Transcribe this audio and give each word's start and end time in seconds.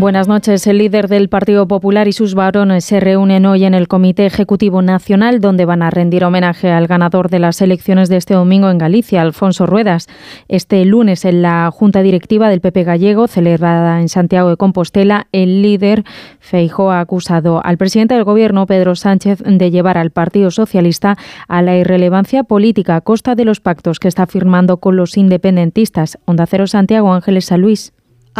Buenas 0.00 0.28
noches. 0.28 0.66
El 0.66 0.78
líder 0.78 1.08
del 1.08 1.28
Partido 1.28 1.68
Popular 1.68 2.08
y 2.08 2.12
sus 2.12 2.34
varones 2.34 2.86
se 2.86 3.00
reúnen 3.00 3.44
hoy 3.44 3.66
en 3.66 3.74
el 3.74 3.86
Comité 3.86 4.24
Ejecutivo 4.24 4.80
Nacional, 4.80 5.42
donde 5.42 5.66
van 5.66 5.82
a 5.82 5.90
rendir 5.90 6.24
homenaje 6.24 6.70
al 6.70 6.86
ganador 6.86 7.28
de 7.28 7.38
las 7.38 7.60
elecciones 7.60 8.08
de 8.08 8.16
este 8.16 8.32
domingo 8.32 8.70
en 8.70 8.78
Galicia, 8.78 9.20
Alfonso 9.20 9.66
Ruedas. 9.66 10.06
Este 10.48 10.82
lunes, 10.86 11.26
en 11.26 11.42
la 11.42 11.70
Junta 11.70 12.00
Directiva 12.00 12.48
del 12.48 12.62
PP 12.62 12.84
Gallego, 12.84 13.28
celebrada 13.28 14.00
en 14.00 14.08
Santiago 14.08 14.48
de 14.48 14.56
Compostela, 14.56 15.26
el 15.32 15.60
líder 15.60 16.04
Feijó 16.38 16.92
ha 16.92 17.00
acusado 17.00 17.60
al 17.62 17.76
presidente 17.76 18.14
del 18.14 18.24
Gobierno, 18.24 18.64
Pedro 18.64 18.94
Sánchez, 18.94 19.42
de 19.44 19.70
llevar 19.70 19.98
al 19.98 20.12
Partido 20.12 20.50
Socialista 20.50 21.18
a 21.46 21.60
la 21.60 21.76
irrelevancia 21.76 22.42
política 22.42 22.96
a 22.96 23.00
costa 23.02 23.34
de 23.34 23.44
los 23.44 23.60
pactos 23.60 24.00
que 24.00 24.08
está 24.08 24.26
firmando 24.26 24.78
con 24.78 24.96
los 24.96 25.18
independentistas. 25.18 26.16
Onda 26.24 26.46
Cero 26.46 26.66
Santiago 26.66 27.12
Ángeles 27.12 27.44
San 27.44 27.60
Luis. 27.60 27.92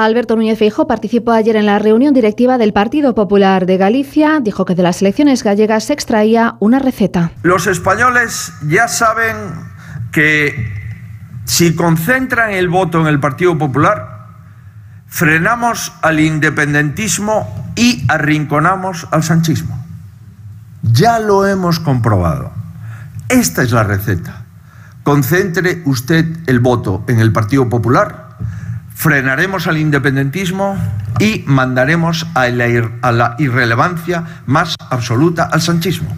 Alberto 0.05 0.37
Núñez 0.37 0.59
Feijóo 0.59 0.87
participó 0.87 1.33
ayer 1.33 1.57
en 1.57 1.67
la 1.67 1.79
reunión 1.79 2.15
directiva 2.15 2.59
del 2.59 2.73
Partido 2.73 3.15
Popular 3.15 3.67
de 3.67 3.77
Galicia. 3.77 4.41
Dijo 4.41 4.65
que 4.65 4.75
de 4.75 4.83
las 4.83 5.03
elecciones 5.03 5.43
gallegas 5.43 5.85
se 5.85 5.93
extraía 5.93 6.57
una 6.61 6.79
receta. 6.79 7.33
Los 7.43 7.67
españoles 7.67 8.53
ya 8.67 8.89
saben 8.89 9.37
que 10.13 10.73
si 11.45 11.75
concentran 11.75 12.53
el 12.53 12.69
voto 12.69 13.01
en 13.01 13.07
el 13.09 13.21
Partido 13.21 13.59
Popular, 13.59 14.27
frenamos 15.07 15.93
al 16.03 16.21
independentismo 16.21 17.73
y 17.77 18.05
arrinconamos 18.09 19.07
al 19.11 19.23
sanchismo. 19.23 19.79
Ya 20.83 21.19
lo 21.19 21.47
hemos 21.47 21.79
comprobado. 21.81 22.53
Esta 23.29 23.63
es 23.63 23.73
la 23.73 23.85
receta. 23.85 24.45
Concentre 25.03 25.83
usted 25.85 26.27
el 26.47 26.61
voto 26.61 27.05
en 27.07 27.21
el 27.21 27.33
Partido 27.33 27.69
Popular 27.69 28.30
frenaremos 29.01 29.67
al 29.67 29.79
independentismo 29.79 30.77
y 31.19 31.43
mandaremos 31.47 32.27
a 32.35 32.51
la, 32.51 33.35
irrelevancia 33.39 34.43
más 34.45 34.77
absoluta 34.91 35.45
al 35.45 35.63
sanchismo. 35.63 36.15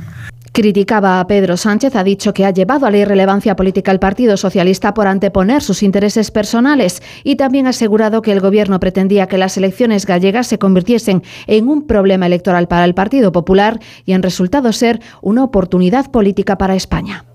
Criticaba 0.51 1.21
a 1.21 1.27
Pedro 1.29 1.57
Sánchez, 1.57 1.95
ha 1.95 2.03
dicho 2.03 2.35
que 2.35 2.45
ha 2.45 2.51
llevado 2.51 2.85
a 2.85 2.91
la 2.91 2.99
irrelevancia 2.99 3.55
política 3.55 3.93
al 3.93 4.01
Partido 4.01 4.37
Socialista 4.37 4.95
por 4.95 5.07
anteponer 5.07 5.63
sus 5.63 5.85
intereses 5.85 6.33
personales 6.33 7.05
y 7.23 7.37
también 7.37 7.69
ha 7.69 7.71
asegurado 7.71 8.21
que 8.21 8.33
el 8.33 8.41
Gobierno 8.41 8.81
pretendía 8.81 9.29
que 9.29 9.39
las 9.39 9.57
elecciones 9.57 10.05
gallegas 10.05 10.49
se 10.49 10.59
convirtiesen 10.59 11.23
en 11.47 11.69
un 11.69 11.87
problema 11.87 12.27
electoral 12.27 12.67
para 12.67 12.85
el 12.85 12.95
Partido 12.95 13.31
Popular 13.31 13.79
y 14.05 14.13
han 14.13 14.25
resultado 14.25 14.73
ser 14.73 15.01
una 15.23 15.45
oportunidad 15.45 16.11
política 16.11 16.59
para 16.59 16.75
España. 16.75 17.27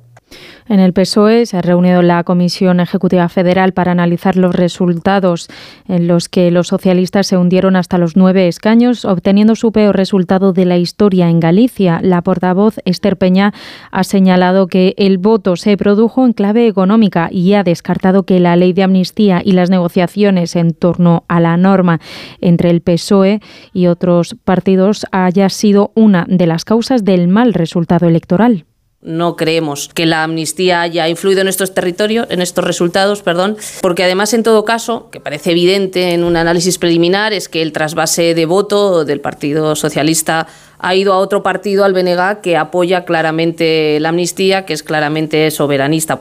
En 0.69 0.81
el 0.81 0.91
PSOE 0.91 1.45
se 1.45 1.55
ha 1.55 1.61
reunido 1.61 2.01
la 2.01 2.25
Comisión 2.25 2.81
Ejecutiva 2.81 3.29
Federal 3.29 3.71
para 3.71 3.93
analizar 3.93 4.35
los 4.35 4.53
resultados 4.53 5.47
en 5.87 6.07
los 6.07 6.27
que 6.27 6.51
los 6.51 6.67
socialistas 6.67 7.27
se 7.27 7.37
hundieron 7.37 7.77
hasta 7.77 7.97
los 7.97 8.17
nueve 8.17 8.49
escaños, 8.49 9.05
obteniendo 9.05 9.55
su 9.55 9.71
peor 9.71 9.95
resultado 9.95 10.51
de 10.51 10.65
la 10.65 10.77
historia 10.77 11.29
en 11.29 11.39
Galicia. 11.39 11.99
La 12.03 12.21
portavoz 12.21 12.79
Esther 12.83 13.15
Peña 13.15 13.53
ha 13.91 14.03
señalado 14.03 14.67
que 14.67 14.93
el 14.97 15.19
voto 15.19 15.55
se 15.55 15.77
produjo 15.77 16.25
en 16.25 16.33
clave 16.33 16.67
económica 16.67 17.29
y 17.31 17.53
ha 17.53 17.63
descartado 17.63 18.23
que 18.23 18.41
la 18.41 18.57
ley 18.57 18.73
de 18.73 18.83
amnistía 18.83 19.41
y 19.45 19.53
las 19.53 19.69
negociaciones 19.69 20.57
en 20.57 20.73
torno 20.73 21.23
a 21.29 21.39
la 21.39 21.55
norma 21.55 22.01
entre 22.41 22.71
el 22.71 22.81
PSOE 22.81 23.39
y 23.71 23.87
otros 23.87 24.35
partidos 24.43 25.05
haya 25.13 25.47
sido 25.47 25.91
una 25.95 26.25
de 26.27 26.45
las 26.45 26.65
causas 26.65 27.05
del 27.05 27.29
mal 27.29 27.53
resultado 27.53 28.07
electoral. 28.07 28.65
No 28.99 29.35
creemos 29.35 29.89
que 29.93 30.07
la 30.07 30.23
amnistía 30.23 30.81
haya 30.81 31.07
influido 31.07 31.41
en 31.41 31.47
estos 31.47 31.73
territorios, 31.73 32.27
en 32.31 32.41
estos 32.41 32.65
resultados, 32.65 33.21
perdón, 33.21 33.55
porque 33.81 34.03
además 34.03 34.33
en 34.33 34.41
todo 34.41 34.65
caso, 34.65 35.09
que 35.11 35.19
parece 35.19 35.51
evidente 35.51 36.13
en 36.13 36.23
un 36.23 36.35
análisis 36.35 36.79
preliminar, 36.79 37.31
es 37.31 37.47
que 37.47 37.61
el 37.61 37.73
trasvase 37.73 38.33
de 38.33 38.45
voto 38.47 39.05
del 39.05 39.21
Partido 39.21 39.75
Socialista 39.75 40.47
ha 40.79 40.95
ido 40.95 41.13
a 41.13 41.19
otro 41.19 41.43
partido, 41.43 41.85
al 41.85 41.93
BNG, 41.93 42.41
que 42.41 42.57
apoya 42.57 43.05
claramente 43.05 43.99
la 43.99 44.09
amnistía, 44.09 44.65
que 44.65 44.73
es 44.73 44.83
claramente 44.83 45.51
soberanista. 45.51 46.19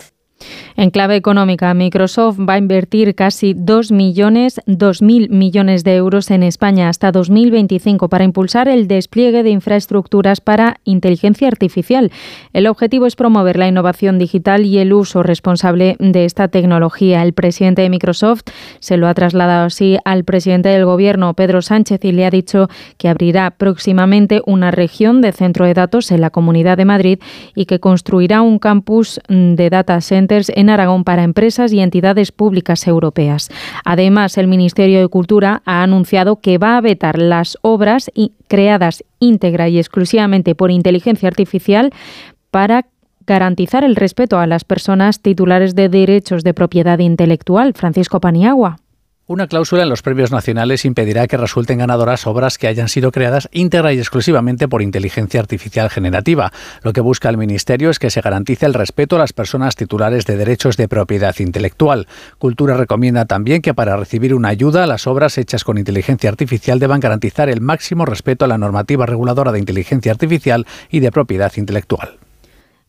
En 0.79 0.91
clave 0.91 1.17
económica, 1.17 1.73
Microsoft 1.73 2.39
va 2.39 2.55
a 2.55 2.59
invertir 2.59 3.15
casi 3.15 3.55
2 3.57 3.93
millones, 3.93 4.61
2.000 4.67 5.31
millones 5.31 5.85
de 5.85 5.97
euros 5.97 6.31
en 6.31 6.43
España 6.43 6.91
hasta 6.91 7.13
2025 7.13 8.11
para 8.11 8.25
impulsar 8.25 8.69
el 8.69 8.87
despliegue 8.87 9.43
de 9.43 9.49
infraestructuras 9.49 10.43
para 10.43 10.77
inteligencia 10.85 11.49
artificial. 11.49 12.13
El 12.53 12.67
objetivo 12.67 13.07
es 13.07 13.17
promover 13.17 13.59
la 13.59 13.69
innovación 13.69 14.19
digital 14.19 14.67
y 14.67 14.77
el 14.77 14.93
uso 14.93 15.23
responsable 15.23 15.97
de 15.99 16.27
esta 16.27 16.49
tecnología. 16.49 17.23
El 17.23 17.33
presidente 17.33 17.81
de 17.81 17.89
Microsoft 17.89 18.43
se 18.79 18.99
lo 18.99 19.09
ha 19.09 19.15
trasladado 19.15 19.65
así 19.65 19.97
al 20.05 20.25
presidente 20.25 20.69
del 20.69 20.85
Gobierno, 20.85 21.33
Pedro 21.33 21.63
Sánchez, 21.63 22.05
y 22.05 22.13
le 22.13 22.27
ha 22.27 22.31
dicho 22.31 22.69
que 22.99 23.09
abrirá 23.09 23.51
próximamente 23.53 24.43
una 24.45 24.73
región 24.73 25.23
de 25.23 25.33
centro 25.33 25.65
de 25.65 25.73
datos 25.73 26.13
en 26.13 26.21
la 26.21 26.29
Comunidad 26.29 26.77
de 26.77 26.85
Madrid 26.85 27.19
y 27.55 27.65
que 27.65 27.81
construirá 27.81 28.43
un 28.43 28.59
campus 28.59 29.21
de 29.27 29.71
data 29.71 30.03
centers 30.03 30.53
en 30.66 30.71
Aragón 30.71 31.04
para 31.04 31.22
empresas 31.22 31.72
y 31.72 31.81
entidades 31.81 32.32
públicas 32.32 32.87
europeas. 32.87 33.49
Además, 33.84 34.37
el 34.37 34.49
Ministerio 34.49 35.00
de 35.00 35.09
Cultura 35.09 35.62
ha 35.65 35.82
anunciado 35.82 36.41
que 36.41 36.59
va 36.59 36.77
a 36.77 36.81
vetar 36.81 37.19
las 37.19 37.56
obras 37.62 38.10
creadas 38.49 39.04
íntegra 39.21 39.69
y 39.69 39.78
exclusivamente 39.78 40.54
por 40.54 40.71
inteligencia 40.71 41.28
artificial 41.28 41.93
para 42.50 42.87
garantizar 43.27 43.84
el 43.84 43.97
respeto 43.97 44.38
a 44.38 44.47
las 44.47 44.65
personas 44.65 45.21
titulares 45.21 45.75
de 45.75 45.88
derechos 45.88 46.44
de 46.44 46.54
propiedad 46.54 46.98
intelectual. 46.98 47.75
Francisco 47.75 48.21
Paniagua. 48.21 48.78
Una 49.29 49.49
cláusula 49.49 49.83
en 49.83 49.89
los 49.89 50.03
premios 50.03 50.31
nacionales 50.31 50.85
impedirá 50.85 51.27
que 51.27 51.37
resulten 51.37 51.79
ganadoras 51.79 52.29
obras 52.29 52.59
que 52.59 52.69
hayan 52.69 52.89
sido 52.89 53.11
creadas 53.11 53.49
íntegra 53.51 53.93
y 53.93 53.99
exclusivamente 53.99 54.69
por 54.69 54.83
inteligencia 54.83 55.41
artificial 55.41 55.91
generativa. 55.91 56.53
Lo 56.85 56.93
que 56.93 57.01
busca 57.01 57.29
el 57.29 57.37
Ministerio 57.37 57.91
es 57.91 57.99
que 57.99 58.11
se 58.11 58.21
garantice 58.21 58.67
el 58.67 58.75
respeto 58.75 59.17
a 59.17 59.19
las 59.19 59.33
personas 59.33 59.75
titulares 59.75 60.27
de 60.27 60.37
derechos 60.37 60.77
de 60.77 60.87
propiedad 60.87 61.35
intelectual. 61.41 62.07
Cultura 62.39 62.77
recomienda 62.77 63.25
también 63.25 63.63
que 63.63 63.75
para 63.75 63.97
recibir 63.97 64.33
una 64.33 64.51
ayuda, 64.51 64.87
las 64.87 65.09
obras 65.09 65.39
hechas 65.39 65.65
con 65.65 65.77
inteligencia 65.77 66.31
artificial 66.31 66.79
deban 66.79 67.01
garantizar 67.01 67.49
el 67.49 67.61
máximo 67.61 68.07
respeto 68.07 68.45
a 68.45 68.49
la 68.49 68.59
normativa 68.59 69.07
reguladora 69.07 69.51
de 69.51 69.59
inteligencia 69.59 70.13
artificial 70.13 70.69
y 70.89 71.01
de 71.01 71.11
propiedad 71.11 71.53
intelectual. 71.57 72.26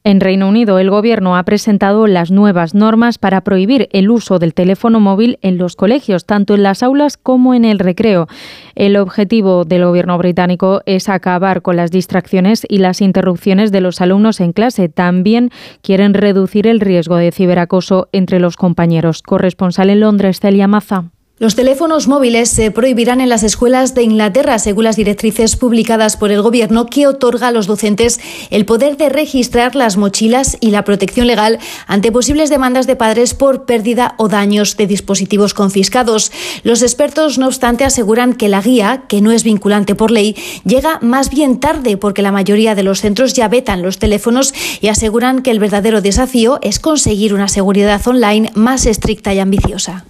En 0.07 0.21
Reino 0.21 0.47
Unido, 0.47 0.79
el 0.79 0.89
Gobierno 0.89 1.35
ha 1.35 1.43
presentado 1.43 2.07
las 2.07 2.31
nuevas 2.31 2.73
normas 2.73 3.17
para 3.17 3.41
prohibir 3.41 3.89
el 3.91 4.09
uso 4.09 4.39
del 4.39 4.53
teléfono 4.53 5.01
móvil 5.01 5.37
en 5.41 5.57
los 5.57 5.75
colegios, 5.75 6.23
tanto 6.23 6.55
en 6.55 6.63
las 6.63 6.81
aulas 6.81 7.17
como 7.17 7.53
en 7.53 7.65
el 7.65 7.77
recreo. 7.77 8.29
El 8.73 8.95
objetivo 8.95 9.65
del 9.65 9.83
Gobierno 9.83 10.17
británico 10.17 10.81
es 10.85 11.09
acabar 11.09 11.61
con 11.61 11.75
las 11.75 11.91
distracciones 11.91 12.65
y 12.69 12.77
las 12.77 13.01
interrupciones 13.01 13.73
de 13.73 13.81
los 13.81 13.99
alumnos 13.99 14.39
en 14.39 14.53
clase. 14.53 14.87
También 14.87 15.51
quieren 15.81 16.13
reducir 16.13 16.67
el 16.67 16.79
riesgo 16.79 17.17
de 17.17 17.33
ciberacoso 17.33 18.07
entre 18.13 18.39
los 18.39 18.55
compañeros. 18.55 19.21
Corresponsal 19.21 19.89
en 19.89 19.99
Londres, 19.99 20.39
Celia 20.39 20.69
Maza. 20.69 21.11
Los 21.39 21.53
teléfonos 21.53 22.07
móviles 22.07 22.49
se 22.49 22.71
prohibirán 22.71 23.21
en 23.21 23.29
las 23.29 23.43
escuelas 23.43 23.93
de 23.93 24.01
Inglaterra, 24.01 24.57
según 24.57 24.85
las 24.85 24.95
directrices 24.95 25.55
publicadas 25.55 26.17
por 26.17 26.31
el 26.31 26.41
Gobierno, 26.41 26.87
que 26.87 27.05
otorga 27.05 27.49
a 27.49 27.51
los 27.51 27.67
docentes 27.67 28.19
el 28.49 28.65
poder 28.65 28.97
de 28.97 29.09
registrar 29.09 29.75
las 29.75 29.97
mochilas 29.97 30.57
y 30.61 30.71
la 30.71 30.83
protección 30.83 31.27
legal 31.27 31.59
ante 31.85 32.11
posibles 32.11 32.49
demandas 32.49 32.87
de 32.87 32.95
padres 32.95 33.35
por 33.35 33.65
pérdida 33.65 34.15
o 34.17 34.29
daños 34.29 34.77
de 34.77 34.87
dispositivos 34.87 35.53
confiscados. 35.53 36.31
Los 36.63 36.81
expertos, 36.81 37.37
no 37.37 37.45
obstante, 37.45 37.85
aseguran 37.85 38.33
que 38.33 38.49
la 38.49 38.63
guía, 38.63 39.03
que 39.07 39.21
no 39.21 39.31
es 39.31 39.43
vinculante 39.43 39.93
por 39.93 40.09
ley, 40.09 40.35
llega 40.65 40.97
más 41.03 41.29
bien 41.29 41.59
tarde 41.59 41.97
porque 41.97 42.23
la 42.23 42.31
mayoría 42.31 42.73
de 42.73 42.81
los 42.81 43.01
centros 43.01 43.35
ya 43.35 43.47
vetan 43.47 43.83
los 43.83 43.99
teléfonos 43.99 44.55
y 44.81 44.87
aseguran 44.87 45.43
que 45.43 45.51
el 45.51 45.59
verdadero 45.59 46.01
desafío 46.01 46.57
es 46.63 46.79
conseguir 46.79 47.35
una 47.35 47.47
seguridad 47.47 48.01
online 48.07 48.49
más 48.55 48.87
estricta 48.87 49.35
y 49.35 49.39
ambiciosa. 49.39 50.05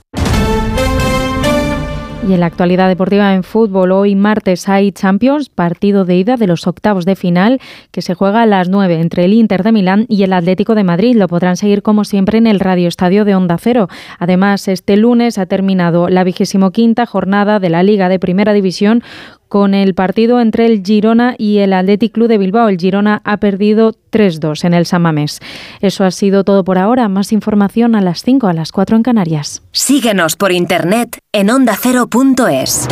Y 2.28 2.34
en 2.34 2.42
la 2.42 2.48
actualidad 2.48 2.90
deportiva 2.90 3.34
en 3.36 3.44
fútbol, 3.44 3.94
hoy 3.94 4.14
martes 4.14 4.68
hay 4.68 4.92
Champions, 4.92 5.48
partido 5.48 6.04
de 6.04 6.18
ida 6.18 6.36
de 6.36 6.46
los 6.46 6.68
octavos 6.68 7.06
de 7.06 7.16
final 7.16 7.62
que 7.92 8.02
se 8.02 8.16
juega 8.16 8.42
a 8.42 8.46
las 8.46 8.68
9 8.68 9.00
entre 9.00 9.24
el 9.24 9.34
Inter 9.34 9.64
de 9.64 9.72
Milán 9.72 10.06
y 10.10 10.24
el 10.24 10.34
Atlético 10.34 10.76
de 10.76 10.84
Madrid. 10.84 11.16
Lo 11.16 11.30
podrán 11.30 11.56
seguir 11.56 11.84
como 11.84 12.04
siempre 12.04 12.38
en 12.38 12.46
el 12.46 12.60
Radio 12.60 12.90
Estadio 12.90 13.24
de 13.24 13.34
Onda 13.34 13.58
Cero. 13.58 13.88
Además, 14.20 14.68
este 14.68 14.98
lunes 14.98 15.38
ha 15.38 15.46
terminado 15.46 16.10
la 16.10 16.26
vigésimo 16.26 16.72
quinta 16.72 17.06
jornada 17.06 17.62
de 17.62 17.70
la 17.70 17.82
Liga 17.82 18.10
de 18.10 18.20
Primera 18.20 18.52
División 18.52 19.04
con 19.48 19.74
el 19.74 19.94
partido 19.94 20.42
entre 20.42 20.66
el 20.66 20.84
Girona 20.84 21.36
y 21.38 21.60
el 21.60 21.74
Athletic 21.74 22.14
Club 22.14 22.28
de 22.28 22.38
Bilbao. 22.38 22.70
El 22.70 22.78
Girona 22.78 23.22
ha 23.24 23.38
perdido 23.38 23.94
3-2 24.12 24.66
en 24.66 24.74
el 24.74 24.86
Samamés. 24.86 25.40
Eso 25.82 26.04
ha 26.04 26.12
sido 26.12 26.44
todo 26.44 26.64
por 26.64 26.78
ahora. 26.78 27.08
Más 27.10 27.32
información 27.32 27.96
a 27.96 28.02
las 28.02 28.24
5, 28.24 28.48
a 28.48 28.54
las 28.54 28.72
4 28.72 28.98
en 28.98 29.04
Canarias. 29.04 29.64
Síguenos 29.72 30.36
por 30.36 30.52
internet 30.52 31.20
en 31.32 31.50
ondacero.es. 31.50 32.88